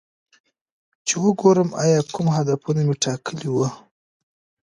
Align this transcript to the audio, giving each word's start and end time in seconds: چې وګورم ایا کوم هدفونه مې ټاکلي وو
چې 1.07 1.13
وګورم 1.25 1.69
ایا 1.83 1.99
کوم 2.13 2.27
هدفونه 2.37 2.81
مې 2.87 2.95
ټاکلي 3.03 3.49
وو 3.51 3.67